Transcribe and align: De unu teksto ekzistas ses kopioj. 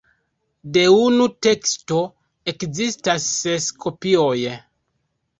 De 0.75 0.83
unu 1.01 1.25
teksto 1.47 1.99
ekzistas 2.53 3.27
ses 3.41 3.67
kopioj. 3.85 4.39